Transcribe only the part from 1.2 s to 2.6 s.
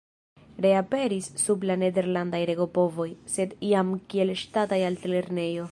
sub la nederlandaj